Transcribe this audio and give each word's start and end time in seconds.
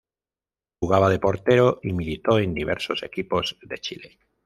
Jugaba 0.79 1.09
de 1.11 1.19
portero 1.19 1.79
y 1.83 1.93
militó 1.93 2.39
en 2.39 2.55
diversos 2.55 3.03
equipos 3.03 3.59
de 3.61 3.77
Chile. 3.77 4.17